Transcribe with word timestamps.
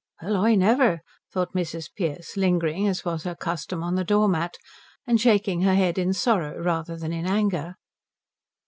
"Well 0.23 0.35
I 0.35 0.55
never," 0.55 1.03
thought 1.31 1.53
Mrs. 1.53 1.87
Pearce, 1.95 2.35
lingering 2.35 2.87
as 2.87 3.05
was 3.05 3.21
her 3.23 3.35
custom 3.35 3.83
on 3.83 3.93
the 3.93 4.03
door 4.03 4.27
mat, 4.27 4.57
and 5.05 5.21
shaking 5.21 5.61
her 5.61 5.75
head 5.75 5.99
in 5.99 6.11
sorrow 6.11 6.57
rather 6.59 6.97
than 6.97 7.13
in 7.13 7.27
anger. 7.27 7.75